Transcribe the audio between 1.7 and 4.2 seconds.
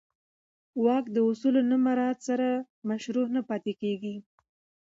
مراعت سره مشروع نه پاتې کېږي.